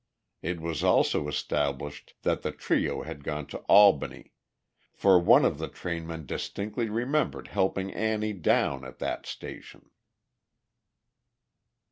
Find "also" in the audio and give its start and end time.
0.83-1.27